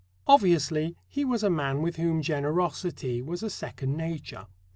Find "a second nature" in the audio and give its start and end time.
3.43-4.47